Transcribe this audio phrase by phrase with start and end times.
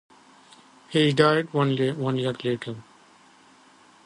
[0.89, 1.93] He died one year
[2.43, 2.77] later.